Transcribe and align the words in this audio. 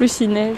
plus 0.00 0.20
il 0.22 0.30
neige. 0.30 0.56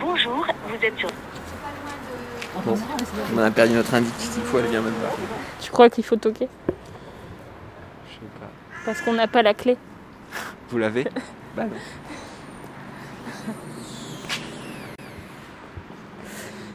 Bonjour, 0.00 0.46
vous 0.66 0.82
êtes 0.82 0.96
sur 0.96 1.10
Bon, 2.64 2.78
on 3.34 3.38
a 3.38 3.50
perdu 3.50 3.74
notre 3.74 3.92
indice, 3.92 4.32
il 4.38 4.42
faut 4.44 4.56
aller 4.56 4.68
bien 4.68 4.80
même 4.80 4.94
pas. 4.94 5.14
Tu 5.60 5.70
crois 5.70 5.90
qu'il 5.90 6.02
faut 6.02 6.16
toquer? 6.16 6.48
Je 8.08 8.14
sais 8.14 8.20
pas. 8.40 8.48
Parce 8.86 9.02
qu'on 9.02 9.12
n'a 9.12 9.28
pas 9.28 9.42
la 9.42 9.52
clé. 9.52 9.76
Vous 10.70 10.78
l'avez? 10.78 11.06
Bah 11.54 11.64
non. 11.64 11.76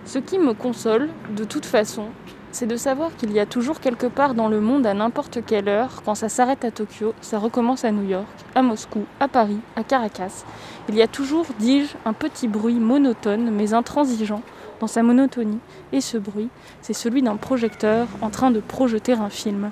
Ce 0.06 0.20
qui 0.20 0.38
me 0.38 0.54
console, 0.54 1.10
de 1.32 1.44
toute 1.46 1.66
façon, 1.66 2.10
c'est 2.52 2.68
de 2.68 2.76
savoir 2.76 3.16
qu'il 3.16 3.32
y 3.32 3.40
a 3.40 3.46
toujours 3.46 3.80
quelque 3.80 4.08
part 4.08 4.34
dans 4.34 4.50
le 4.50 4.60
monde 4.60 4.86
à 4.86 4.94
n'importe 4.94 5.40
quelle 5.46 5.70
heure, 5.70 6.02
quand 6.04 6.16
ça 6.16 6.30
s'arrête 6.30 6.66
à 6.66 6.72
Tokyo, 6.72 7.14
ça 7.22 7.40
recommence 7.40 7.86
à 7.86 7.92
New 7.92 8.08
York, 8.08 8.28
à 8.56 8.62
Moscou, 8.62 9.06
à 9.20 9.28
Paris, 9.28 9.60
à 9.76 9.84
Caracas. 9.84 10.44
Il 10.90 10.96
y 10.96 11.02
a 11.02 11.08
toujours, 11.08 11.46
dis-je, 11.60 11.96
un 12.06 12.14
petit 12.14 12.48
bruit 12.48 12.80
monotone 12.80 13.52
mais 13.52 13.74
intransigeant 13.74 14.42
dans 14.80 14.88
sa 14.88 15.04
monotonie, 15.04 15.60
et 15.94 16.02
ce 16.02 16.18
bruit, 16.18 16.50
c'est 16.82 16.94
celui 16.94 17.22
d'un 17.22 17.38
projecteur 17.38 18.08
en 18.22 18.30
train 18.30 18.52
de 18.52 18.60
projeter 18.60 19.14
un 19.14 19.30
film. 19.30 19.72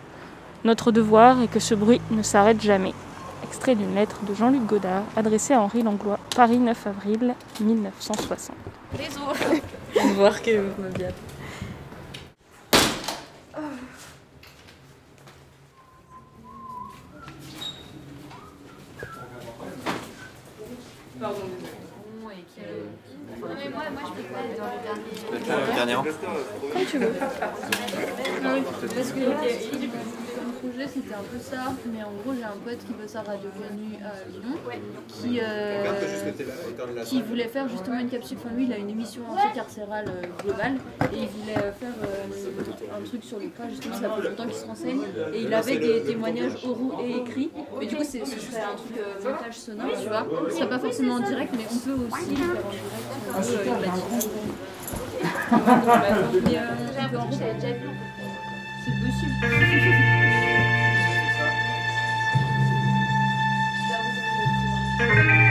Notre 0.64 0.92
devoir 0.92 1.42
est 1.42 1.48
que 1.48 1.60
ce 1.60 1.76
bruit 1.76 2.02
ne 2.12 2.22
s'arrête 2.22 2.62
jamais. 2.62 2.94
Extrait 3.44 3.76
d'une 3.76 3.96
lettre 3.96 4.20
de 4.28 4.34
Jean-Luc 4.34 4.66
Godard 4.66 5.04
adressée 5.16 5.54
à 5.54 5.62
Henri 5.62 5.82
Langlois, 5.82 6.20
Paris 6.36 6.60
9 6.60 6.88
avril 6.88 7.34
1960. 7.60 8.56
On 9.96 10.08
va 10.08 10.14
voir 10.14 10.42
que 10.42 10.52
vous 10.60 10.84
me 21.20 21.28
bien. 21.28 21.36
Le 25.32 25.74
dernier 25.76 25.96
rang 25.96 26.04
Parce 26.04 26.86
que 29.12 29.20
comme 29.26 29.36
projet 30.62 30.88
c'était 30.88 31.14
un 31.16 31.24
peu 31.32 31.40
ça, 31.40 31.74
mais 31.92 32.04
en 32.04 32.12
gros 32.24 32.34
j'ai 32.38 32.44
un 32.44 32.58
pote 32.64 32.78
qui 32.80 32.94
bosse 32.94 33.16
à 33.16 33.22
Radio 33.22 33.50
Canu 33.60 33.96
à 34.04 34.14
Lyon, 34.30 34.56
qui, 35.08 35.40
euh, 35.42 35.84
qui 37.06 37.22
voulait 37.22 37.48
faire 37.48 37.68
justement 37.70 38.00
une 38.00 38.10
capsule, 38.10 38.38
enfin 38.44 38.54
lui 38.56 38.66
il 38.66 38.74
a 38.74 38.78
une 38.78 38.90
émission 38.90 39.22
anti-carcérale 39.30 40.06
euh, 40.08 40.28
globale, 40.44 40.76
et 41.14 41.18
il 41.24 41.28
voulait 41.30 41.58
euh, 41.58 41.72
faire 41.74 41.94
euh, 42.04 42.98
un 43.00 43.04
truc 43.06 43.24
sur 43.24 43.40
le 43.40 43.48
cas, 43.48 43.68
justement 43.70 43.96
ça 43.96 44.10
fait 44.10 44.30
longtemps 44.30 44.46
qu'il 44.48 44.54
se 44.56 44.66
renseigne, 44.66 45.02
et 45.34 45.42
il 45.42 45.54
avait 45.54 45.78
des 45.78 46.04
témoignages 46.04 46.56
oraux 46.66 46.94
et 47.04 47.18
écrits, 47.18 47.52
mais 47.80 47.86
du 47.86 47.96
coup 47.96 48.04
c'est- 48.04 48.26
ce 48.26 48.40
serait 48.40 48.62
un 48.62 48.76
truc 48.76 48.98
euh, 48.98 49.30
montage 49.32 49.54
sonore, 49.56 49.92
tu 50.02 50.08
vois, 50.08 50.26
ce 50.50 50.56
serait 50.58 50.70
pas 50.70 50.80
forcément 50.80 51.16
en 51.16 51.20
direct, 51.20 51.54
mais 51.58 51.66
on 51.72 51.78
peut 51.78 51.98
aussi 52.12 52.30
le 52.32 52.36
faire 52.38 52.64
en 52.66 52.70
direct 52.70 53.06
si 53.12 53.18
on 53.36 53.42
veut, 53.42 53.58
euh, 53.58 53.64
une 53.64 53.82
matinée. 53.82 54.30
Mais 56.46 56.58
euh, 56.58 57.18
en 57.18 57.26
gros, 57.26 57.32
c'est 57.32 58.96
possible. 59.02 60.49
Thank 65.00 65.44
you. 65.44 65.49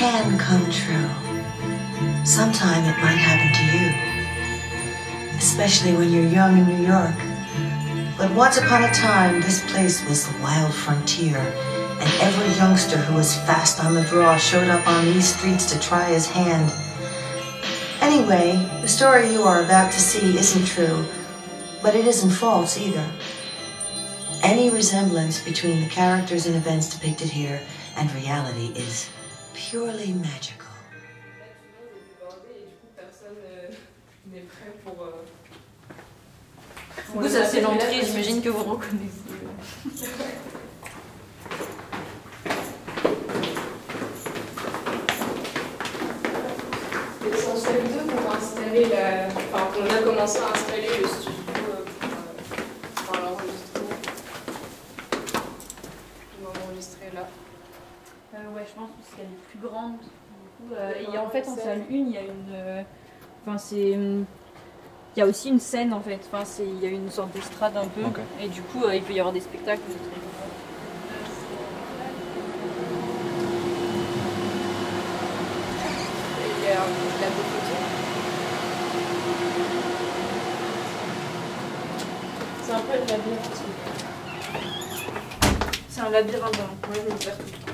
Can 0.00 0.38
come 0.38 0.64
true. 0.70 1.10
Sometime 2.24 2.84
it 2.84 2.96
might 3.02 3.20
happen 3.20 3.52
to 3.52 3.64
you, 3.76 5.36
especially 5.36 5.92
when 5.92 6.10
you're 6.10 6.24
young 6.24 6.56
in 6.56 6.66
New 6.66 6.86
York. 6.86 7.14
But 8.16 8.34
once 8.34 8.56
upon 8.56 8.82
a 8.82 8.94
time, 8.94 9.42
this 9.42 9.62
place 9.70 10.02
was 10.08 10.26
the 10.26 10.40
wild 10.40 10.72
frontier, 10.72 11.36
and 11.36 12.10
every 12.22 12.48
youngster 12.56 12.96
who 12.96 13.14
was 13.14 13.36
fast 13.40 13.84
on 13.84 13.92
the 13.92 14.00
draw 14.04 14.38
showed 14.38 14.68
up 14.68 14.88
on 14.88 15.04
these 15.04 15.36
streets 15.36 15.70
to 15.70 15.78
try 15.78 16.08
his 16.08 16.26
hand. 16.26 16.72
Anyway, 18.00 18.52
the 18.80 18.88
story 18.88 19.30
you 19.30 19.42
are 19.42 19.62
about 19.62 19.92
to 19.92 20.00
see 20.00 20.38
isn't 20.38 20.64
true, 20.66 21.04
but 21.82 21.94
it 21.94 22.06
isn't 22.06 22.30
false 22.30 22.78
either. 22.78 23.06
Any 24.42 24.70
resemblance 24.70 25.42
between 25.42 25.82
the 25.82 25.90
characters 25.90 26.46
and 26.46 26.56
events 26.56 26.88
depicted 26.88 27.28
here 27.28 27.60
and 27.96 28.10
reality 28.14 28.72
is 28.74 29.10
purely 29.68 30.12
magical. 30.14 30.66
Du 37.12 37.18
coup, 37.18 37.28
ça 37.28 37.44
c'est 37.44 37.60
l'entrée, 37.60 38.04
j'imagine 38.04 38.40
que 38.40 38.48
vous 38.48 38.64
reconnaissez. 38.64 39.20
C'est 47.22 47.48
en 47.50 47.56
step 47.56 47.82
2 47.84 48.12
qu'on 48.12 48.20
va 48.28 48.36
installer 48.36 48.84
la... 48.88 49.26
Enfin, 49.26 49.68
qu'on 49.74 49.84
a 49.94 50.02
commencé 50.02 50.38
à 50.38 50.50
installer 50.50 50.88
le 51.00 51.08
studio 51.08 51.34
euh, 51.68 51.84
pour, 52.00 52.10
euh, 52.12 52.56
pour 53.06 53.16
l'enregistrement. 53.16 53.96
On 56.40 56.44
va 56.44 56.50
enregistrer 56.64 57.10
là. 57.14 57.28
Euh, 58.34 58.54
ouais, 58.54 58.64
je 58.68 58.74
pense 58.74 58.90
parce 58.96 59.10
qu'elle 59.16 59.26
est 59.26 59.42
plus 59.50 59.58
grande. 59.58 59.98
Du 59.98 60.06
coup, 60.56 60.59
euh, 60.59 60.59
et 61.00 61.18
en 61.18 61.28
fait, 61.30 61.46
en 61.48 61.56
salle 61.56 61.80
1, 61.90 61.92
il 61.94 62.10
y 62.10 62.16
a 62.16 62.22
une. 62.22 62.52
euh, 62.54 62.82
Enfin, 63.46 63.58
c'est. 63.58 63.90
Il 65.16 65.18
y 65.18 65.22
a 65.22 65.26
aussi 65.26 65.48
une 65.48 65.58
scène 65.58 65.92
en 65.92 66.00
fait. 66.00 66.20
Enfin, 66.32 66.44
c'est- 66.44 66.64
il 66.66 66.78
y 66.80 66.86
a 66.86 66.90
une 66.90 67.10
sorte 67.10 67.32
d'estrade 67.32 67.76
un 67.76 67.86
peu. 67.88 68.02
Et 68.40 68.48
du 68.48 68.62
coup, 68.62 68.84
euh, 68.84 68.94
il 68.94 69.02
peut 69.02 69.12
y 69.12 69.18
avoir 69.20 69.32
des 69.32 69.40
spectacles. 69.40 69.80
des 69.88 69.94
trucs. 69.94 70.06
Euh. 76.66 77.50
C'est 82.62 82.72
un 82.72 82.78
peu 82.80 82.92
le 82.92 83.00
labyrinthe. 83.00 83.62
C'est 85.88 86.00
un 86.00 86.10
labyrinthe. 86.10 86.54
hein. 86.60 86.74
Moi, 86.86 86.94
je 86.96 87.00
vais 87.00 87.10
le 87.10 87.16
faire 87.16 87.36
tout. 87.38 87.69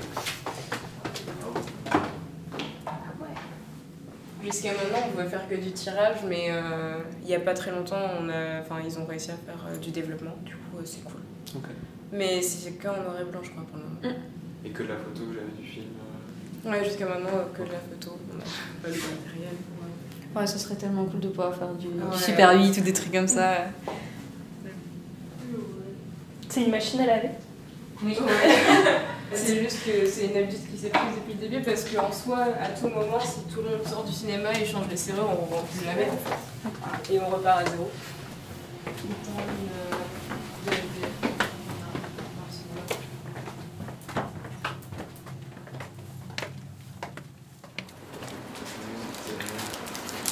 Jusqu'à 4.51 4.71
maintenant, 4.71 4.99
on 5.07 5.11
pouvait 5.11 5.25
faire 5.27 5.47
que 5.49 5.55
du 5.55 5.71
tirage, 5.71 6.17
mais 6.27 6.47
euh, 6.49 6.99
il 7.21 7.27
n'y 7.27 7.35
a 7.35 7.39
pas 7.41 7.53
très 7.53 7.71
longtemps, 7.71 7.99
on 8.21 8.29
a, 8.29 8.61
enfin, 8.61 8.77
ils 8.85 8.97
ont 8.97 9.05
réussi 9.05 9.31
à 9.31 9.33
faire 9.35 9.59
euh, 9.69 9.77
du 9.77 9.91
développement. 9.91 10.35
Du 10.45 10.53
coup, 10.53 10.77
euh, 10.77 10.81
c'est 10.85 11.03
cool. 11.03 11.19
Mais 12.13 12.41
c'est 12.41 12.71
qu'en 12.81 12.93
noir 12.93 13.15
et 13.19 13.25
blanc, 13.29 13.41
je 13.43 13.49
crois, 13.49 13.63
pour 13.63 13.77
le 13.77 13.83
moment. 13.83 14.19
Et 14.63 14.69
que 14.69 14.83
la 14.83 14.95
photo 14.95 15.21
j'avais 15.33 15.61
du 15.61 15.67
film. 15.67 15.85
euh, 16.65 16.71
Ouais, 16.71 16.83
jusqu'à 16.85 17.05
maintenant, 17.07 17.29
euh, 17.33 17.43
que 17.53 17.63
de 17.63 17.71
la 17.73 17.79
photo. 17.79 18.17
On 18.31 18.37
n'a 18.37 18.43
pas 18.81 18.87
le 18.87 18.93
matériel. 18.93 19.55
Ouais, 20.35 20.47
ce 20.47 20.59
serait 20.59 20.75
tellement 20.75 21.03
cool 21.05 21.19
de 21.19 21.27
pouvoir 21.27 21.53
faire 21.55 21.73
du, 21.73 21.87
Ouais. 21.87 22.15
du 22.15 22.17
Super 22.23 22.53
8 22.57 22.77
ou 22.77 22.81
des 22.81 22.93
trucs 22.93 23.11
comme 23.11 23.27
ça. 23.27 23.53
C'est 26.47 26.63
une 26.63 26.71
machine 26.71 27.01
à 27.01 27.05
laver? 27.05 27.29
Oui. 28.03 28.17
c'est 29.33 29.59
juste 29.61 29.79
que 29.85 30.05
c'est 30.09 30.25
une 30.27 30.37
habitude 30.37 30.71
qui 30.71 30.77
s'est 30.77 30.89
prise 30.89 31.15
depuis 31.15 31.33
le 31.33 31.49
début 31.49 31.63
parce 31.63 31.83
qu'en 31.83 32.11
soi, 32.11 32.39
à 32.61 32.69
tout 32.69 32.87
moment, 32.87 33.19
si 33.19 33.41
tout 33.53 33.61
le 33.61 33.77
monde 33.77 33.85
sort 33.87 34.03
du 34.03 34.13
cinéma 34.13 34.51
et 34.53 34.65
change 34.65 34.85
les 34.89 34.97
serrures, 34.97 35.29
on 35.29 35.55
ne 35.55 35.61
plus 35.67 35.85
mettre 35.85 36.13
en 36.13 36.17
fait. 36.17 37.13
Et 37.13 37.19
on 37.19 37.29
repart 37.29 37.59
à 37.61 37.69
zéro 37.69 37.89
euh, 38.87 38.91
de- 40.65 40.71
de- 40.71 41.27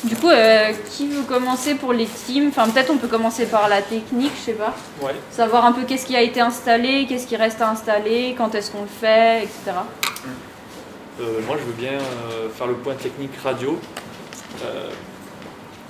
Du 0.06 0.16
coup, 0.16 0.30
euh, 0.30 0.72
qui 0.92 1.07
veut 1.07 1.24
commencer 1.24 1.74
pour 1.74 1.92
les 1.92 2.06
teams? 2.06 2.50
Enfin, 2.50 2.69
peut-être 2.69 2.92
on 2.92 2.98
peut 2.98 3.07
commencer 3.07 3.48
par 3.48 3.68
la 3.68 3.81
technique, 3.81 4.34
je 4.38 4.42
sais 4.42 4.54
pas. 4.54 4.75
Ouais. 5.02 5.16
Savoir 5.31 5.66
un 5.66 5.72
peu 5.72 5.81
qu'est-ce 5.81 6.06
qui 6.06 6.16
a 6.16 6.22
été 6.22 6.40
installé, 6.40 7.07
qu'est-ce 7.10 7.25
qui 7.25 7.36
reste 7.36 7.60
à 7.60 7.72
installer, 7.72 8.36
quand 8.38 8.54
est-ce 8.54 8.69
qu'on 8.69 8.84
le 8.84 8.88
fait, 8.88 9.44
etc. 9.44 9.72
Euh, 11.19 11.42
moi, 11.48 11.57
je 11.60 11.63
veux 11.63 11.74
bien 11.74 11.94
euh, 11.94 12.50
faire 12.56 12.68
le 12.68 12.75
point 12.75 12.94
technique 12.94 13.36
radio. 13.44 13.80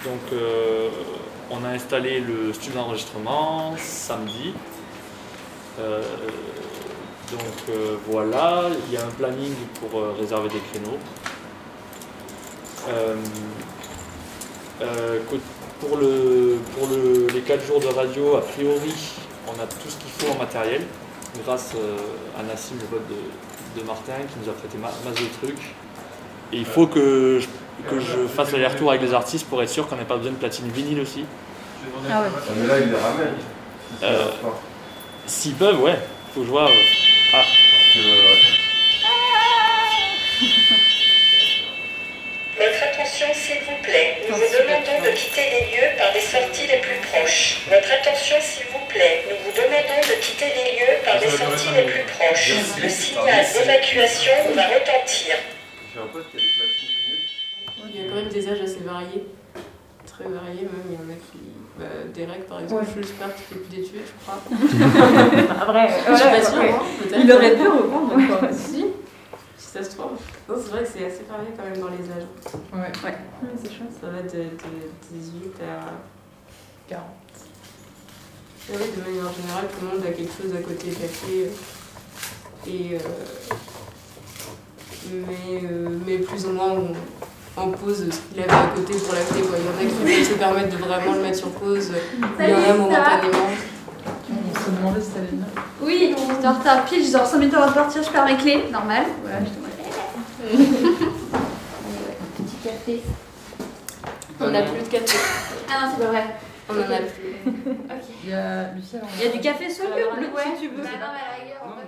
Donc, 0.06 0.40
on 1.50 1.64
a 1.66 1.70
installé 1.70 2.20
le 2.20 2.54
studio 2.54 2.80
d'enregistrement 2.80 3.76
samedi. 3.78 4.54
Donc 7.32 7.76
voilà, 8.10 8.64
il 8.88 8.94
y 8.94 8.98
a 8.98 9.04
un 9.04 9.12
planning 9.18 9.54
pour 9.80 10.02
réserver 10.18 10.50
des 10.50 10.60
créneaux. 10.72 11.00
Euh, 12.88 13.16
pour 15.80 15.98
le, 15.98 16.58
pour 16.78 16.88
le- 16.90 17.28
les 17.34 17.42
4 17.42 17.66
jours 17.66 17.80
de 17.80 17.88
radio, 17.88 18.36
a 18.38 18.42
priori, 18.42 18.94
on 19.48 19.54
a 19.54 19.66
tout 19.68 19.90
ce 19.90 19.96
qu'il 19.98 20.12
faut 20.18 20.32
en 20.34 20.38
matériel, 20.40 20.82
grâce 21.46 21.72
euh, 21.76 21.98
à 22.40 22.44
Nassim, 22.44 22.76
le 22.80 22.86
pote 22.86 23.08
de, 23.10 23.82
de 23.82 23.86
Martin, 23.86 24.14
qui 24.30 24.36
nous 24.44 24.50
a 24.50 24.54
prêté 24.54 24.78
ma- 24.78 24.92
masse 25.10 25.20
de 25.22 25.28
trucs. 25.46 25.76
Et 26.54 26.58
il 26.58 26.66
faut 26.66 26.88
que 26.88 27.40
je, 27.40 27.48
que 27.90 28.00
je 28.00 28.28
fasse 28.28 28.52
l'aller-retour 28.52 28.90
avec 28.92 29.02
les 29.02 29.14
artistes 29.14 29.48
pour 29.48 29.62
être 29.62 29.70
sûr 29.70 29.88
qu'on 29.88 29.96
n'ait 29.98 30.06
pas 30.06 30.18
besoin 30.18 30.32
de 30.32 30.38
platine 30.38 30.70
vinyle 30.70 31.02
aussi. 31.02 31.26
Ah 32.10 32.22
ouais. 32.22 32.28
Mais 32.58 32.68
là, 32.68 32.80
il 32.80 32.90
les 32.90 32.96
ramène. 32.98 33.36
Euh, 34.04 34.26
S'ils 35.28 35.56
peuvent, 35.56 35.82
ouais. 35.82 35.98
Faut 36.34 36.42
que 36.42 36.46
je 36.48 36.52
vois. 36.52 36.66
euh, 36.70 37.34
Ah, 37.34 37.44
Votre 42.58 42.84
attention 42.88 43.28
s'il 43.34 43.60
vous 43.68 43.76
plaît. 43.84 44.22
Nous 44.30 44.36
vous 44.36 44.42
demandons 44.42 45.00
de 45.04 45.12
quitter 45.16 45.44
les 45.52 45.64
lieux 45.76 45.90
par 45.98 46.14
des 46.14 46.22
sorties 46.22 46.68
les 46.68 46.80
plus 46.80 47.00
proches. 47.08 47.62
Votre 47.70 47.92
attention 48.00 48.36
s'il 48.40 48.66
vous 48.68 48.86
plaît. 48.88 49.24
Nous 49.30 49.36
vous 49.44 49.52
demandons 49.52 50.02
de 50.08 50.16
quitter 50.24 50.46
les 50.56 50.68
lieux 50.80 50.96
par 51.04 51.20
des 51.20 51.30
sorties 51.30 51.74
les 51.76 51.84
plus 51.84 52.04
proches. 52.16 52.54
Le 52.82 52.90
signal 52.90 53.46
d'évacuation 53.54 54.32
va 54.56 54.64
retentir. 54.72 55.36
Il 57.94 58.02
y 58.02 58.06
a 58.06 58.10
quand 58.10 58.16
même 58.16 58.30
des 58.30 58.48
âges 58.50 58.62
assez 58.62 58.80
variés. 58.84 59.24
Très 60.08 60.24
variés 60.26 60.62
même. 60.64 60.88
Il 60.90 60.94
y 60.94 60.98
en 60.98 61.10
a 61.12 61.18
qui. 61.20 61.40
Bah, 61.78 61.86
Derek 62.14 62.48
par 62.48 62.62
exemple, 62.62 62.86
j'espère 62.96 63.36
qu'il 63.36 63.44
fait 63.46 63.56
plus 63.56 63.76
d'études, 63.76 64.02
je 64.06 64.14
crois. 64.24 64.40
Bah, 64.48 65.66
vrai, 65.68 65.90
Je 65.90 66.16
suis 66.16 66.24
ouais, 66.26 66.32
pas 66.40 66.46
sûre, 66.46 66.60
ouais. 66.60 66.70
hein, 66.70 66.84
peut-être. 67.04 67.20
Il 67.22 67.32
aurait 67.34 67.56
pu 67.56 67.68
reprendre 67.68 68.14
encore. 68.14 68.50
Si, 68.54 68.86
si 69.58 69.68
ça 69.74 69.84
se 69.84 69.90
trouve. 69.98 70.12
Non, 70.48 70.54
c'est 70.66 70.72
vrai 70.72 70.84
que 70.84 70.90
c'est 70.92 71.06
assez 71.06 71.24
varié 71.30 71.50
quand 71.56 71.64
même 71.64 71.80
dans 71.80 71.90
les 71.90 72.04
âges. 72.12 72.28
Ouais. 72.74 72.92
ouais. 73.04 73.16
c'est 73.64 73.70
chouette. 73.72 73.94
Ça 74.02 74.08
va 74.08 74.22
de, 74.22 74.28
de 74.28 74.50
18 75.12 75.54
à 75.62 75.94
40. 76.90 77.04
Et 78.68 78.74
oui, 78.74 78.84
de 78.98 79.02
manière 79.02 79.32
générale, 79.34 79.66
tout 79.70 79.86
le 79.86 79.92
monde 79.98 80.06
a 80.08 80.12
quelque 80.12 80.34
chose 80.42 80.54
à 80.56 80.62
côté 80.62 80.90
café. 80.90 81.34
euh, 81.46 82.70
Et. 82.70 82.96
euh, 82.96 83.00
mais, 85.14 85.62
euh, 85.64 86.00
mais 86.06 86.18
plus 86.18 86.46
ou 86.48 86.52
moins, 86.54 86.72
on, 86.72 86.94
on 87.62 87.70
pose 87.72 88.10
ce 88.10 88.20
qu'il 88.34 88.42
avait 88.42 88.52
à 88.52 88.68
côté 88.76 88.94
pour 88.98 89.14
la 89.14 89.22
clé. 89.22 89.42
Il 89.42 89.46
y 89.46 89.48
en 89.70 89.78
a 89.78 89.86
qui 89.88 89.96
peuvent 90.04 90.34
se 90.34 90.40
permettre 90.40 90.70
de 90.76 90.84
vraiment 90.84 91.14
le 91.14 91.22
mettre 91.22 91.38
sur 91.38 91.50
pause. 91.52 91.92
Il 92.40 92.50
y 92.50 92.54
en 92.54 92.58
a 92.58 92.74
momentanément. 92.74 93.50
On 94.32 94.60
se 94.60 94.70
demandait 94.72 95.02
si 95.02 95.10
t'allais 95.12 95.28
bien. 95.32 95.46
Oui, 95.82 96.16
j'étais 96.18 96.48
en 96.48 96.54
retard 96.54 96.86
pile, 96.86 97.04
j'ai 97.04 97.12
genre 97.12 97.28
5 97.28 97.38
minutes 97.38 97.54
avant 97.54 97.68
de 97.68 97.74
partir, 97.74 98.02
je 98.02 98.10
perds 98.10 98.26
mes 98.26 98.38
clés. 98.38 98.64
Normal. 98.72 99.04
Voilà, 99.22 99.40
je 99.46 99.50
te 99.50 99.66
Petit 102.38 102.56
café. 102.64 103.02
On 104.46 104.52
n'a 104.52 104.62
plus 104.64 104.82
de 104.82 104.88
café. 104.88 105.18
Ah 105.70 105.86
non, 105.86 105.92
c'est 105.98 106.04
pas 106.06 106.12
vrai. 106.12 106.26
On 106.70 106.74
en 106.74 106.82
a 106.82 106.98
plus. 106.98 107.36
Il 108.24 108.30
y 108.30 108.34
a 108.34 108.70
Il 108.74 109.24
y 109.24 109.28
a 109.28 109.32
du 109.32 109.40
café 109.40 109.70
soluble, 109.70 109.96
Ouais. 110.36 110.44
si 110.56 110.62
tu 110.62 110.70
veux. 110.76 110.84
Bah 110.84 110.90
non, 111.00 111.08
mais 111.14 111.22
à 111.22 111.38
la 111.38 111.44
rigueur, 111.44 111.64
en 111.64 111.76
fait. 111.80 111.88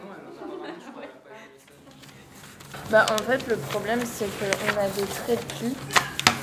Bah 2.89 3.05
en 3.11 3.17
fait 3.23 3.45
le 3.49 3.57
problème 3.57 3.99
c'est 4.05 4.27
qu'on 4.39 4.79
a 4.79 4.87
des 4.95 5.03
traits 5.03 5.39
de 5.45 5.53
plis, 5.55 5.75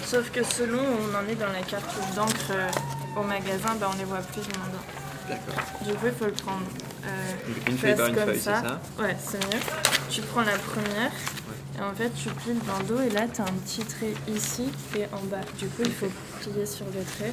sauf 0.04 0.30
que 0.30 0.42
selon 0.42 0.78
où 0.78 0.96
on 1.10 1.14
en 1.16 1.26
est 1.28 1.36
dans 1.36 1.46
la 1.52 1.62
cartouche 1.62 2.14
d'encre 2.14 2.50
euh, 2.50 2.68
au 3.18 3.22
magasin, 3.22 3.74
bah 3.80 3.88
on 3.94 3.96
les 3.96 4.04
voit 4.04 4.18
plus 4.18 4.42
ou 4.42 4.58
moins 4.58 4.68
bien. 4.68 5.36
D'accord. 5.36 5.64
Du 5.86 5.94
coup 5.94 6.06
il 6.06 6.12
faut 6.12 6.26
le 6.26 6.32
prendre. 6.32 6.66
euh, 7.06 7.70
Une 7.70 7.78
feuille 7.78 7.94
par 7.96 8.08
une 8.08 8.14
comme 8.14 8.24
feuille, 8.26 8.36
c'est 8.38 8.50
ça? 8.50 8.80
Ouais 8.98 9.16
c'est 9.18 9.38
mieux. 9.46 9.60
Tu 10.10 10.20
prends 10.20 10.42
la 10.42 10.58
première 10.58 11.12
en 11.84 11.94
fait 11.94 12.10
tu 12.14 12.28
plies 12.30 12.54
le 12.54 12.60
bandeau 12.60 13.00
et 13.02 13.10
là 13.10 13.26
tu 13.32 13.40
as 13.40 13.44
un 13.44 13.52
petit 13.64 13.84
trait 13.84 14.14
ici 14.28 14.68
et 14.96 15.04
en 15.12 15.22
bas. 15.24 15.44
Du 15.58 15.66
coup 15.68 15.82
il 15.84 15.92
faut 15.92 16.10
plier 16.40 16.66
sur 16.66 16.86
le 16.86 17.04
trait. 17.04 17.32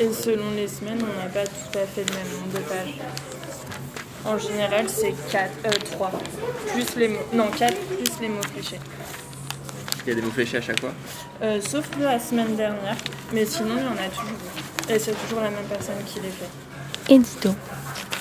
Et 0.00 0.12
selon 0.12 0.50
les 0.56 0.68
semaines 0.68 1.00
on 1.02 1.22
n'a 1.22 1.28
pas 1.28 1.44
tout 1.44 1.78
à 1.78 1.86
fait 1.86 2.04
le 2.04 2.14
même 2.14 2.40
nombre 2.40 2.52
de 2.52 2.64
pages. 2.64 3.00
En 4.26 4.38
général, 4.38 4.86
c'est 4.88 5.12
4, 5.30 5.50
euh, 5.66 5.70
3. 5.92 6.10
Plus 6.72 6.96
les 6.96 7.08
mots. 7.08 7.26
Non, 7.34 7.50
4 7.50 7.76
plus 7.76 8.20
les 8.22 8.28
mots 8.28 8.42
fléchés. 8.42 8.80
Il 10.06 10.08
y 10.08 10.12
a 10.12 10.14
des 10.14 10.22
mots 10.22 10.30
fléchés 10.30 10.56
à 10.56 10.62
chaque 10.62 10.80
fois? 10.80 10.92
Euh, 11.42 11.60
sauf 11.60 11.86
la 12.00 12.18
semaine 12.18 12.56
dernière. 12.56 12.96
Mais 13.34 13.44
sinon, 13.44 13.76
il 13.76 13.84
y 13.84 13.86
en 13.86 13.92
a 13.92 14.08
toujours. 14.08 14.38
Et 14.88 14.98
c'est 14.98 15.12
toujours 15.12 15.40
la 15.40 15.50
même 15.50 15.66
personne 15.68 16.02
qui 16.06 16.20
les 16.20 16.30
fait. 16.30 17.14
Édito. 17.14 17.54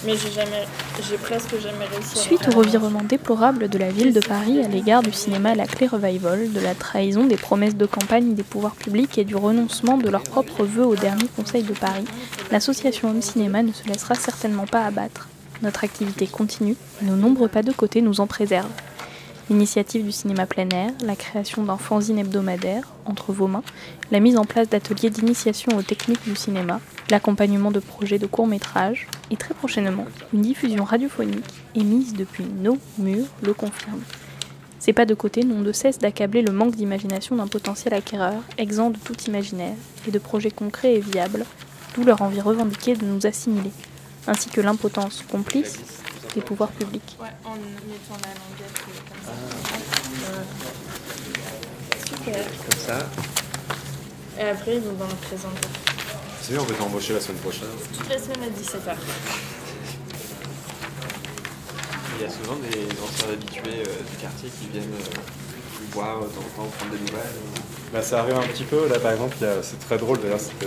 Mais 0.05 0.17
j'ai 0.17 0.31
jamais. 0.31 0.65
J'ai 1.09 1.17
presque 1.17 1.57
jamais 1.59 1.85
réussi 1.85 2.17
à 2.17 2.21
Suite 2.21 2.47
au 2.49 2.57
revirement 2.57 3.03
déplorable 3.03 3.69
de 3.69 3.77
la 3.77 3.89
ville 3.89 4.13
de 4.13 4.19
Paris 4.19 4.61
à 4.63 4.67
l'égard 4.67 5.01
du 5.01 5.13
cinéma 5.13 5.55
La 5.55 5.65
Clé 5.65 5.87
Revival, 5.87 6.51
de 6.51 6.59
la 6.59 6.75
trahison 6.75 7.25
des 7.25 7.37
promesses 7.37 7.75
de 7.75 7.85
campagne 7.85 8.33
des 8.33 8.43
pouvoirs 8.43 8.75
publics 8.75 9.17
et 9.17 9.23
du 9.23 9.35
renoncement 9.35 9.97
de 9.97 10.09
leurs 10.09 10.23
propres 10.23 10.65
vœux 10.65 10.85
au 10.85 10.95
dernier 10.95 11.27
Conseil 11.35 11.63
de 11.63 11.73
Paris, 11.73 12.05
l'association 12.51 13.09
Home 13.09 13.21
Cinéma 13.21 13.63
ne 13.63 13.71
se 13.71 13.87
laissera 13.87 14.15
certainement 14.15 14.65
pas 14.67 14.85
abattre. 14.85 15.29
Notre 15.61 15.85
activité 15.85 16.27
continue 16.27 16.75
et 17.01 17.05
nos 17.05 17.15
nombreux 17.15 17.47
pas 17.47 17.63
de 17.63 17.71
côté 17.71 18.01
nous 18.01 18.19
en 18.19 18.27
préservent. 18.27 18.69
L'initiative 19.49 20.05
du 20.05 20.13
cinéma 20.13 20.45
plein 20.45 20.69
air, 20.69 20.91
la 21.03 21.17
création 21.17 21.63
d'un 21.63 21.77
fanzine 21.77 22.17
hebdomadaire 22.17 22.87
entre 23.05 23.33
vos 23.33 23.47
mains, 23.47 23.63
la 24.09 24.21
mise 24.21 24.37
en 24.37 24.45
place 24.45 24.69
d'ateliers 24.69 25.09
d'initiation 25.09 25.75
aux 25.77 25.81
techniques 25.81 26.23
du 26.23 26.35
cinéma, 26.35 26.79
l'accompagnement 27.09 27.69
de 27.69 27.81
projets 27.81 28.19
de 28.19 28.25
courts-métrages 28.25 29.05
et 29.31 29.35
très 29.35 29.53
prochainement 29.53 30.05
une 30.33 30.43
diffusion 30.43 30.85
radiophonique 30.85 31.43
émise 31.75 32.13
depuis 32.13 32.45
nos 32.45 32.77
murs 32.97 33.27
le 33.41 33.53
confirme. 33.53 34.01
Ces 34.79 34.93
pas 34.93 35.05
de 35.05 35.13
côté 35.13 35.43
n'ont 35.43 35.61
de 35.61 35.73
cesse 35.73 35.99
d'accabler 35.99 36.41
le 36.41 36.53
manque 36.53 36.75
d'imagination 36.75 37.35
d'un 37.35 37.47
potentiel 37.47 37.93
acquéreur, 37.93 38.41
exempt 38.57 38.91
de 38.91 38.97
tout 38.97 39.15
imaginaire 39.27 39.75
et 40.07 40.11
de 40.11 40.19
projets 40.19 40.51
concrets 40.51 40.95
et 40.95 40.99
viables, 41.01 41.45
d'où 41.95 42.05
leur 42.05 42.21
envie 42.21 42.41
revendiquée 42.41 42.95
de 42.95 43.05
nous 43.05 43.25
assimiler, 43.25 43.71
ainsi 44.25 44.49
que 44.49 44.61
l'impotence 44.61 45.23
complice 45.29 45.79
des 46.35 46.41
pouvoirs 46.41 46.69
publics. 46.71 47.15
Ouais, 47.21 47.27
en 47.45 47.55
mettant 47.55 48.17
la 48.21 48.33
languette 48.33 48.79
euh, 48.87 48.99
comme 49.09 49.23
ça. 49.25 49.33
Super. 52.07 52.45
Comme 52.45 52.79
ça. 52.79 52.99
Et 54.39 54.49
après, 54.49 54.75
ils 54.75 54.81
vont 54.81 54.93
dans 54.93 55.07
le 55.07 55.15
présenter. 55.15 55.67
C'est 56.41 56.53
bien, 56.53 56.61
on 56.61 56.65
peut 56.65 56.73
t'embaucher 56.73 57.13
la 57.13 57.21
semaine 57.21 57.39
prochaine. 57.41 57.67
Toute 57.97 58.09
la 58.09 58.17
semaine 58.19 58.43
à 58.43 58.47
17h. 58.49 58.95
Il 62.17 62.21
y 62.23 62.25
a 62.25 62.29
souvent 62.29 62.55
des 62.55 62.87
anciens 63.03 63.33
habitués 63.33 63.81
euh, 63.87 64.01
du 64.11 64.17
quartier 64.21 64.49
qui 64.49 64.67
viennent 64.69 64.93
euh, 64.93 65.19
nous 65.81 65.87
voir 65.93 66.19
de 66.21 66.25
temps 66.25 66.41
en 66.57 66.63
temps, 66.63 66.69
prendre 66.77 66.91
des 66.91 66.99
nouvelles. 66.99 67.15
euh. 67.17 67.59
Bah, 67.93 68.01
ça 68.01 68.19
arrive 68.21 68.35
un 68.35 68.41
petit 68.47 68.63
peu. 68.63 68.87
Là, 68.87 68.99
par 68.99 69.11
exemple, 69.13 69.35
c'est 69.61 69.79
très 69.79 69.97
drôle. 69.97 70.19
D'ailleurs, 70.21 70.39
c'était. 70.39 70.65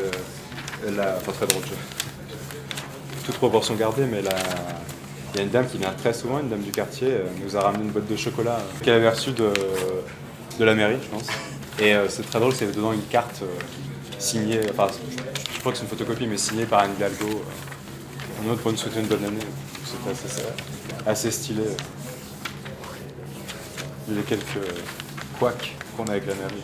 euh, 0.85 0.91
la- 0.97 1.17
Enfin, 1.17 1.33
très 1.33 1.47
drôle. 1.47 1.63
je- 1.67 3.27
Toute 3.27 3.37
proportion 3.37 3.75
gardée, 3.75 4.05
mais 4.07 4.23
la... 4.23 4.31
il 5.37 5.41
y 5.41 5.43
a 5.43 5.45
une 5.45 5.51
dame 5.51 5.67
qui 5.69 5.77
vient 5.77 5.93
très 5.93 6.15
souvent, 6.15 6.41
une 6.41 6.49
dame 6.49 6.63
du 6.63 6.71
quartier, 6.71 7.09
euh, 7.11 7.27
nous 7.45 7.59
a 7.59 7.61
ramené 7.61 7.85
une 7.85 7.91
boîte 7.91 8.09
de 8.09 8.17
chocolat 8.17 8.57
euh, 8.59 8.83
qu'elle 8.83 8.95
avait 8.95 9.11
reçue 9.11 9.33
de, 9.33 9.53
la 10.59 10.75
mairie, 10.75 10.97
je 11.03 11.09
pense. 11.09 11.27
Et 11.79 11.95
euh, 11.95 12.09
c'est 12.09 12.23
très 12.23 12.41
drôle, 12.41 12.55
c'est 12.55 12.75
dedans 12.75 12.95
une 12.95 13.05
carte 13.05 13.43
signée, 14.19 14.61
enfin, 14.71 14.87
je, 15.53 15.61
crois 15.61 15.73
que 15.73 15.79
c'est 15.79 15.85
une 15.85 15.91
photocopie, 15.91 16.27
mais 16.27 16.39
signée 16.39 16.65
par 16.65 16.81
Anne 16.81 16.93
Hidalgo. 16.97 17.45
Une 18.43 18.51
autre 18.51 18.63
pour 18.63 18.73
nous 18.73 18.79
souhaiter 18.79 19.01
une 19.01 19.09
bonne 19.09 19.27
année. 19.27 19.37
C'était 19.85 20.11
assez, 20.11 20.43
assez 21.07 21.31
stylé. 21.31 21.65
A 24.09 24.23
quelques 24.27 24.45
couacs 25.39 25.75
qu'on 25.99 26.05
a 26.05 26.13
avec 26.13 26.27
la 26.27 26.35
mairie. 26.35 26.63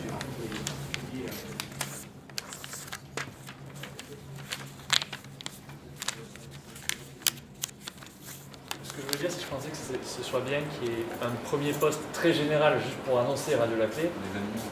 Ce 8.83 8.97
que 8.97 9.07
je 9.07 9.13
veux 9.13 9.19
dire, 9.19 9.31
c'est 9.31 9.37
que 9.37 9.43
je 9.43 9.47
pensais 9.47 10.22
soit 10.33 10.41
bien 10.41 10.61
qu'il 10.73 10.89
y 10.89 10.91
ait 10.91 11.05
un 11.21 11.29
premier 11.47 11.73
poste 11.73 12.01
très 12.11 12.33
général 12.33 12.79
juste 12.83 12.97
pour 13.05 13.19
annoncer 13.19 13.53
Radio 13.53 13.77
La 13.77 13.85
Clé, 13.85 14.09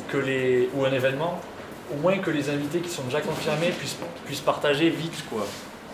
que 0.09 0.17
les, 0.17 0.67
ou 0.73 0.85
un 0.85 0.91
événement, 0.91 1.39
au 1.93 2.01
moins 2.01 2.17
que 2.17 2.31
les 2.31 2.49
invités 2.49 2.79
qui 2.79 2.89
sont 2.89 3.03
déjà 3.03 3.21
confirmés 3.21 3.69
puissent, 3.69 3.97
puissent 4.25 4.41
partager 4.41 4.89
vite, 4.89 5.23
quoi, 5.29 5.45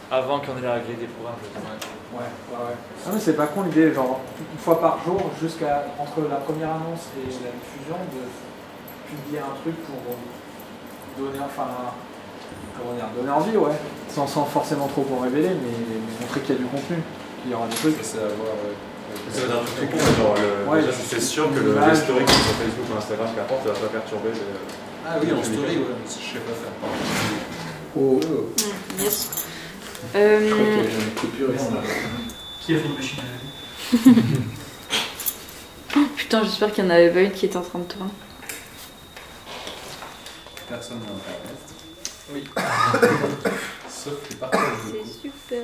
avant 0.09 0.39
qu'on 0.39 0.57
ait 0.57 0.63
la 0.63 0.75
règle 0.75 0.95
des 0.97 1.07
programmes. 1.07 1.35
Ouais, 2.13 2.19
ouais, 2.19 2.23
ouais. 2.55 2.75
Ah 3.05 3.09
mais 3.13 3.19
c'est 3.19 3.35
pas 3.35 3.47
con 3.47 3.63
l'idée, 3.63 3.93
genre 3.93 4.21
une 4.39 4.57
fois 4.57 4.79
par 4.79 5.03
jour, 5.03 5.19
jusqu'à 5.41 5.83
entre 5.99 6.21
la 6.29 6.37
première 6.37 6.69
annonce 6.69 7.11
et 7.17 7.27
la 7.27 7.51
diffusion, 7.51 7.97
de 8.15 8.23
publier 9.11 9.39
un 9.39 9.53
truc 9.61 9.75
pour 9.83 10.15
donner, 11.25 11.43
enfin, 11.43 11.67
comment 12.79 12.93
dire, 12.93 13.09
donner 13.17 13.31
envie, 13.31 13.57
ouais. 13.57 13.75
Sans, 14.07 14.27
sans 14.27 14.45
forcément 14.45 14.87
trop 14.87 15.05
en 15.13 15.23
révéler, 15.23 15.49
mais, 15.49 15.75
mais 15.89 16.21
montrer 16.21 16.39
qu'il 16.39 16.55
y 16.55 16.57
a 16.57 16.61
du 16.61 16.67
contenu, 16.67 17.03
qu'il 17.41 17.51
y 17.51 17.53
aura 17.53 17.67
des 17.67 17.75
trucs. 17.75 17.97
C'est 18.01 18.19
à 18.19 18.31
voir, 18.31 18.55
ouais. 18.63 18.75
Ça 19.31 19.41
va 19.41 19.45
être 19.47 19.61
un 19.61 19.65
truc 19.65 19.89
tout 19.91 19.97
con, 19.97 20.03
mais 20.03 20.15
genre, 20.23 20.35
le, 20.35 20.69
Ouais. 20.71 20.81
déjà, 20.81 20.93
c'est 20.93 21.21
sûr 21.21 21.49
que 21.53 21.59
le, 21.59 21.73
les 21.73 21.95
stories 21.95 22.25
qui 22.25 22.33
sont 22.33 22.39
sur 22.43 22.53
Facebook 22.55 22.85
ou 22.93 22.97
Instagram, 22.97 23.27
qu'importe, 23.35 23.63
ça 23.65 23.71
va 23.73 23.79
pas 23.79 23.87
perturber 23.87 24.29
les. 24.33 24.39
Ah 25.07 25.15
oui, 25.21 25.31
en 25.31 25.43
story, 25.43 25.77
ouais, 25.77 25.83
je 26.05 26.11
sais 26.11 26.39
pas 26.39 26.53
faire. 26.53 26.73
Oh. 27.95 28.19
Mm, 28.19 29.01
Yes. 29.03 29.29
Euh, 30.15 30.83
une 30.83 31.15
coupure 31.19 31.53
ici. 31.55 31.65
Qui 32.61 32.75
a 32.75 32.77
fait 32.79 32.85
une 32.85 32.95
machine 32.95 33.19
à 33.19 34.01
laver 34.03 34.21
Putain, 36.17 36.43
j'espère 36.43 36.71
qu'il 36.73 36.83
n'y 36.85 36.91
en 36.91 36.93
avait 36.93 37.09
pas 37.11 37.21
une 37.21 37.31
qui 37.31 37.45
était 37.45 37.57
en 37.57 37.61
train 37.61 37.79
de 37.79 37.85
tourner. 37.85 38.11
Personne 40.69 40.99
n'a 40.99 41.05
internet. 41.05 41.57
Oui. 42.33 42.43
Sauf 43.89 44.13
les 44.29 44.35
partages 44.35 44.61
de 44.61 44.99
C'est 45.05 45.21
super. 45.21 45.63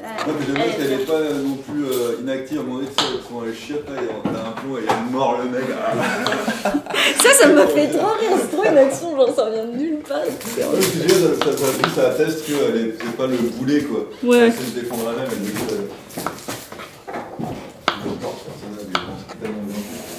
Quoi. 0.00 0.08
Voilà. 0.08 0.26
Non, 0.26 0.34
mais 0.38 0.46
j'avoue 0.46 0.76
qu'elle 0.76 0.92
est 0.92 1.04
pas 1.06 1.20
non 1.42 1.56
plus 1.56 1.84
euh, 1.84 2.20
inactive. 2.22 2.58
À 2.58 2.60
un 2.60 2.64
moment 2.64 2.76
donné, 2.78 2.88
tu 2.96 3.02
sais, 3.04 3.10
elles 3.14 3.22
sont 3.28 3.34
dans 3.40 3.44
les 3.46 3.54
chiottes, 3.54 3.88
là, 3.88 3.96
il 4.00 4.06
y 4.06 4.08
a 4.08 4.12
t'as 4.24 4.48
un 4.48 4.52
plomb 4.52 4.76
et 4.76 4.80
il 4.80 4.86
y 4.86 4.88
a 4.88 4.98
une 4.98 5.10
mort, 5.12 5.38
le 5.42 5.50
mec. 5.50 5.64
Ah. 5.70 6.72
Ça, 7.22 7.30
ça 7.32 7.48
m'a 7.48 7.66
fait 7.66 7.88
trop 7.88 8.06
rire. 8.18 8.36
C'est 8.40 8.56
trop 8.56 8.64
une 8.64 8.78
action, 8.78 9.16
genre 9.16 9.34
ça 9.34 9.50
vient 9.50 9.64
de 9.64 9.76
nulle 9.76 9.98
part. 10.06 10.18
C'est 10.40 10.66
bien, 11.06 11.14
ça, 11.14 11.50
ça, 11.50 11.56
ça, 11.56 11.66
ça 11.94 12.02
atteste 12.10 12.46
qu'elle 12.46 12.76
est 12.86 13.16
pas 13.16 13.26
le 13.26 13.36
boulet, 13.36 13.82
quoi. 13.82 14.00
Ouais. 14.22 14.46
Elle 14.46 14.52
se 14.52 14.74
défendre 14.80 15.10
elle-même, 15.10 15.28
elle 15.32 15.38
dit 15.40 15.52
que. 15.52 15.74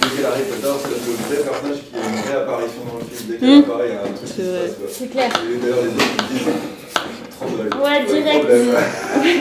Dès 0.02 0.10
qu'elle 0.16 0.26
arrive, 0.26 0.46
c'est 0.50 0.62
le 0.66 1.36
vrai 1.36 1.44
personnage 1.50 1.78
qui 1.90 1.96
a 1.96 1.98
une 2.10 2.22
vraie 2.22 2.36
apparition 2.42 2.82
dans 2.92 2.98
le 3.00 3.06
film. 3.06 3.30
Dès 3.30 3.38
qu'elle 3.38 3.50
Mm. 3.50 3.64
apparaît, 3.64 3.88
il 3.88 3.94
y 3.94 3.98
a 3.98 4.02
un 4.02 4.04
truc 4.04 4.18
qui 4.26 4.28
C'est 4.28 4.42
se 4.42 4.48
vrai. 4.50 4.60
passe. 4.60 4.76
quoi. 4.78 4.88
C'est 4.92 5.08
clair. 5.12 5.30
Et 5.32 5.58
d'ailleurs, 5.58 5.84
les 5.84 5.90
autres 5.90 6.28
disent 6.32 6.50
Ouais, 7.82 8.00
direct. 8.06 8.46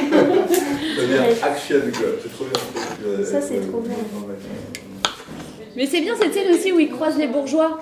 C'est 1.71 2.33
trop 2.33 2.45
bien. 2.45 3.25
Ça, 3.25 3.41
c'est 3.41 3.61
trop 3.71 3.81
bien. 3.81 3.95
Mais 5.77 5.87
c'est 5.87 6.01
bien 6.01 6.15
cette 6.21 6.35
scène 6.35 6.53
aussi 6.53 6.73
où 6.73 6.81
ils 6.81 6.91
croisent 6.91 7.19
les 7.19 7.29
bourgeois. 7.29 7.79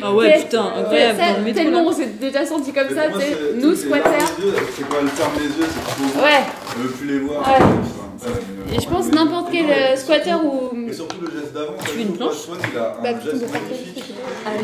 Ah 0.00 0.14
ouais, 0.14 0.38
putain, 0.42 0.64
euh, 0.64 0.80
incroyable, 0.82 1.18
ça, 1.18 1.32
dans 1.32 1.38
le 1.38 1.44
métro, 1.44 1.60
Tellement 1.62 1.82
là. 1.82 1.88
on 1.88 1.92
s'est 1.92 2.06
déjà 2.06 2.46
senti 2.46 2.72
comme 2.72 2.88
ça, 2.88 3.08
tu 3.08 3.20
sais, 3.20 3.26
c'est- 3.32 3.56
nous 3.60 3.74
squatters. 3.74 4.10
des 4.38 4.44
yeux, 4.46 4.54
C'est 4.76 4.88
quand 4.88 4.96
elle 5.02 5.08
ferme 5.08 5.32
les 5.40 5.44
yeux, 5.46 5.66
c'est 5.68 5.82
trop 5.90 6.02
beau. 6.04 6.24
Ouais. 6.24 6.42
On 6.76 6.80
veut 6.82 6.88
plus 6.90 7.06
les 7.08 7.18
voir. 7.18 7.48
Ouais. 7.48 7.58
Ouais, 7.58 8.76
Et 8.76 8.80
je 8.80 8.88
pense 8.88 9.06
n'importe 9.10 9.48
quel 9.52 9.66
euh, 9.70 9.96
squatter 9.96 10.34
ou. 10.34 10.88
Et 10.88 10.92
surtout 10.92 11.20
le 11.20 11.30
geste 11.40 11.52
d'avant, 11.52 11.74
Tu 11.84 11.96
veux 11.96 12.00
une 12.02 12.16
planche 12.16 12.34
Swan, 12.36 12.58
il 12.72 12.78
a 12.78 12.96
un 12.98 13.02
Bah, 13.02 13.20
geste 13.20 13.34
de 13.34 13.52
magnifique. 13.52 14.04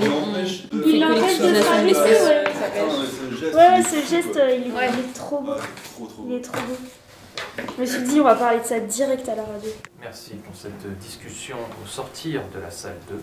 Il 0.00 0.08
empêche 0.08 0.68
de. 0.70 0.82
Il 0.86 1.00
l'empêche 1.00 1.38
de 1.38 1.54
se 1.54 1.68
rabaisser, 1.68 2.24
ouais. 2.24 2.44
Ouais, 3.42 3.54
ouais, 3.54 3.68
il 3.74 3.80
est 3.80 3.82
ce 4.02 4.10
geste, 4.10 4.36
euh, 4.36 4.48
il 4.50 4.62
est, 4.62 4.66
il 4.68 5.00
est 5.00 5.12
trop 5.14 5.38
beau. 5.40 5.52
Ouais, 5.52 5.58
trop, 5.96 6.06
trop 6.06 6.24
Il 6.28 6.34
est 6.36 6.40
trop 6.40 6.54
beau. 6.54 6.76
Je 7.56 7.80
me 7.80 7.86
suis 7.86 8.02
dit, 8.02 8.20
on 8.20 8.24
va 8.24 8.34
parler 8.34 8.60
de 8.60 8.64
ça 8.64 8.80
direct 8.80 9.28
à 9.28 9.36
la 9.36 9.42
radio. 9.42 9.70
Merci 10.00 10.34
pour 10.34 10.54
cette 10.56 10.98
discussion 10.98 11.56
au 11.82 11.86
sortir 11.86 12.42
de 12.54 12.60
la 12.60 12.70
salle 12.70 12.96
2. 13.08 13.20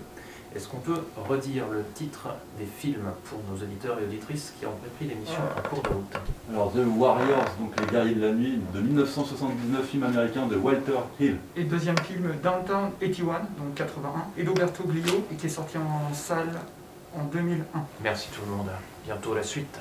Est-ce 0.55 0.67
qu'on 0.67 0.77
peut 0.77 1.01
redire 1.29 1.67
le 1.69 1.83
titre 1.95 2.27
des 2.59 2.65
films 2.65 3.09
pour 3.25 3.39
nos 3.49 3.61
auditeurs 3.61 3.97
et 3.99 4.03
auditrices 4.03 4.53
qui 4.59 4.65
ont 4.65 4.73
repris 4.83 5.07
l'émission 5.07 5.39
en 5.57 5.69
cours 5.69 5.81
de 5.81 5.87
route? 5.89 6.17
Alors, 6.51 6.73
The 6.73 6.85
Warriors, 6.97 7.45
donc 7.59 7.79
les 7.79 7.85
guerriers 7.87 8.15
de 8.15 8.25
la 8.25 8.33
nuit, 8.33 8.59
de 8.73 8.81
1979, 8.81 9.85
film 9.85 10.03
américain 10.03 10.47
de 10.47 10.57
Walter 10.57 10.99
Hill. 11.19 11.37
Et 11.55 11.63
deuxième 11.63 11.97
film, 11.99 12.33
Downtown 12.43 12.91
81, 12.99 13.39
donc 13.57 13.75
81, 13.75 14.11
et 14.37 14.43
d'Oberto 14.43 14.83
Glio, 14.83 15.25
et 15.31 15.35
qui 15.35 15.45
est 15.45 15.49
sorti 15.49 15.77
en 15.77 16.13
salle 16.13 16.51
en 17.17 17.23
2001. 17.23 17.79
Merci 18.03 18.27
tout 18.33 18.41
le 18.45 18.51
monde. 18.51 18.69
Bientôt 19.05 19.33
la 19.33 19.43
suite. 19.43 19.79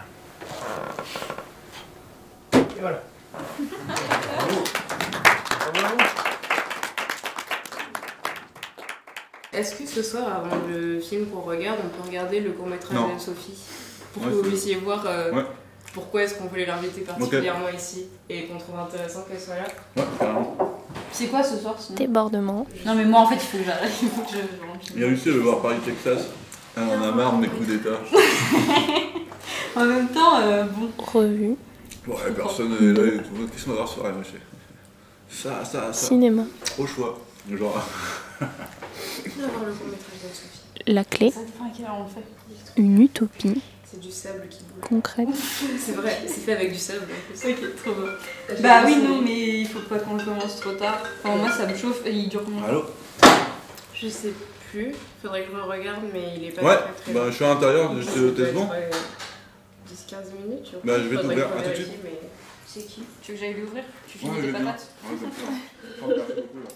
Et 2.53 2.81
voilà. 2.81 3.03
Est-ce 9.53 9.75
que 9.75 9.87
ce 9.87 10.03
soir, 10.03 10.25
avant 10.29 10.57
le 10.73 11.01
film 11.01 11.27
qu'on 11.27 11.41
regarde, 11.41 11.79
on 11.85 11.89
peut 11.89 12.09
regarder 12.09 12.41
le 12.41 12.53
court-métrage 12.53 12.97
de 13.15 13.19
Sophie 13.21 13.59
Pour 14.13 14.23
Ouais, 14.23 14.29
que 14.31 14.35
vous 14.37 14.43
puissiez 14.43 14.77
voir 14.77 15.05
euh, 15.07 15.33
Ouais. 15.33 15.43
pourquoi 15.93 16.23
est-ce 16.23 16.35
qu'on 16.37 16.47
voulait 16.47 16.67
l'inviter 16.67 17.01
particulièrement 17.01 17.69
ici 17.77 18.07
et 18.29 18.45
qu'on 18.45 18.59
trouve 18.59 18.79
intéressant 18.79 19.23
qu'elle 19.29 19.41
soit 19.41 19.57
là. 19.57 19.65
Ouais, 19.97 20.05
carrément. 20.19 20.57
C'est 21.13 21.27
quoi 21.27 21.43
ce 21.43 21.57
soir 21.57 21.75
sinon 21.79 21.97
Débordement. 21.99 22.67
Non 22.87 22.95
mais 22.95 23.05
moi 23.05 23.21
en 23.21 23.27
fait 23.27 23.35
il 23.35 23.41
faut 23.41 23.59
que 23.59 23.65
j'arrête. 23.65 23.91
Il 24.03 24.09
faut 24.09 24.23
que 24.23 24.31
je. 24.31 24.97
Il 24.97 25.03
a 25.05 25.07
réussi 25.09 25.29
à 25.29 25.33
le 25.33 25.39
voir 25.41 25.61
Paris-Texas. 25.61 26.27
Ah, 26.77 26.81
on 26.89 27.01
en 27.05 27.09
a 27.09 27.11
marre 27.13 27.33
de 27.37 27.41
mes 27.43 27.49
coups 27.49 27.67
d'état. 27.69 27.99
En 29.77 29.85
même 29.85 30.09
temps, 30.09 30.41
euh, 30.41 30.65
bon. 30.65 30.91
Revue. 30.99 31.55
Ouais, 32.07 32.33
personne 32.35 32.71
n'est 32.81 32.93
là, 32.93 33.07
et 33.15 33.17
tout. 33.19 33.49
Qu'est-ce 33.53 33.65
qu'on 33.65 33.71
va 33.73 33.77
voir 33.77 33.89
ce 33.89 33.95
soir, 33.97 34.13
monsieur 34.15 34.41
Ça, 35.29 35.65
ça, 35.65 35.93
ça. 35.93 36.07
Cinéma. 36.09 36.45
Au 36.79 36.87
choix. 36.87 37.19
Genre. 37.51 37.87
On 38.41 38.45
va 38.45 39.47
voir 39.49 39.65
le 39.67 39.73
court-métrage 39.73 40.21
de 40.23 40.29
Sophie. 40.35 40.61
La 40.87 41.05
clé. 41.05 41.31
Ça. 41.31 41.41
Une 42.77 43.01
utopie 43.03 43.61
C'est 43.85 44.01
du 44.01 44.11
sable 44.11 44.47
qui 44.49 44.61
bouge. 44.65 44.89
concrète. 44.89 45.29
C'est 45.79 45.93
vrai, 45.93 46.19
c'est 46.27 46.41
fait 46.41 46.53
avec 46.53 46.73
du 46.73 46.79
sable. 46.79 47.01
en 47.03 47.33
plus. 47.33 47.51
Ok, 47.51 47.77
trop 47.77 47.93
beau. 47.95 48.07
Bah 48.61 48.83
oui, 48.87 48.97
non, 48.97 49.21
mais 49.23 49.61
il 49.61 49.67
faut 49.67 49.81
pas 49.81 49.99
qu'on 49.99 50.15
le 50.15 50.25
commence 50.25 50.59
trop 50.61 50.73
tard. 50.73 50.99
Enfin, 51.25 51.37
moi 51.37 51.51
ça 51.51 51.67
me 51.67 51.77
chauffe 51.77 52.01
et 52.07 52.13
il 52.13 52.29
dure 52.29 52.45
combien 52.45 52.65
Allô 52.65 52.85
Je 53.95 54.09
sais 54.09 54.33
plus, 54.71 54.95
faudrait 55.21 55.45
que 55.45 55.51
je 55.53 55.57
re-regarde, 55.61 56.03
mais 56.13 56.35
il 56.37 56.45
est 56.47 56.51
pas 56.53 56.63
Ouais, 56.63 56.77
très 56.77 56.93
très 57.03 57.13
bah 57.13 57.25
je 57.29 57.33
suis 57.35 57.45
à 57.45 57.49
l'intérieur, 57.55 57.93
je 58.01 58.03
Ça 58.03 58.13
te 58.13 58.29
teste 58.31 58.55
bon 58.55 58.65
être, 58.67 58.73
euh, 58.73 58.91
10-15 59.89 60.33
minutes. 60.33 60.67
je 60.73 60.77
Bah, 60.77 60.81
crois. 60.85 60.99
je 60.99 61.09
vais 61.09 61.17
t'ouvrir. 61.21 61.47
À 61.47 61.63
tout 61.63 61.69
de 61.71 61.75
suite. 61.75 61.89
mais- 62.05 62.21
C'est 62.67 62.83
qui? 62.87 63.03
Tu 63.23 63.33
veux 63.33 63.37
que 63.39 63.41
j'aille 63.45 63.55
l'ouvrir? 63.61 63.83
Tu 64.07 64.19
Ouais, 64.19 64.21
finis 64.25 64.37
je 64.37 64.47
tes 64.47 64.51
bien. 64.53 64.61
patates 64.65 64.91
Ouais, 65.05 65.17
comme 66.01 66.13
ça. 66.13 66.75